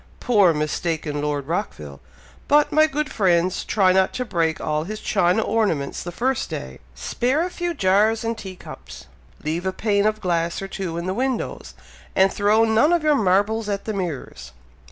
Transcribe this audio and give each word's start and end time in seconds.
Poor, 0.19 0.51
mistaken 0.51 1.21
Lord 1.21 1.45
Rockville! 1.45 2.01
But, 2.47 2.71
my 2.71 2.87
good 2.87 3.11
friends, 3.11 3.63
try 3.63 3.91
not 3.91 4.13
to 4.13 4.25
break 4.25 4.59
all 4.59 4.83
his 4.85 4.99
china 4.99 5.43
ornaments 5.43 6.01
the 6.01 6.11
first 6.11 6.49
day 6.49 6.79
spare 6.95 7.45
a 7.45 7.51
few 7.51 7.75
jars 7.75 8.23
and 8.23 8.35
tea 8.35 8.55
cups 8.55 9.05
leave 9.43 9.63
a 9.67 9.71
pane 9.71 10.07
of 10.07 10.19
glass 10.19 10.59
or 10.59 10.67
two 10.67 10.97
in 10.97 11.05
the 11.05 11.13
windows, 11.13 11.75
and 12.15 12.33
throw 12.33 12.63
none 12.63 12.91
of 12.93 13.03
your 13.03 13.13
marbles 13.13 13.69
at 13.69 13.85
the 13.85 13.93
mirrors." 13.93 14.53